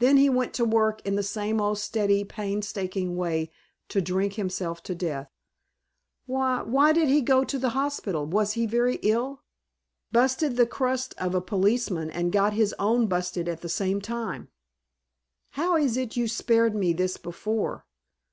[0.00, 3.52] Then he went to work in the same old steady painstaking way
[3.90, 5.30] to drink himself to death."
[6.26, 8.26] "Wh why did he go to the hospital?
[8.26, 9.44] Was he very ill?"
[10.10, 14.48] "Busted the crust of a policeman and got his own busted at the same time."
[15.50, 17.84] "How is it you spared me this before?"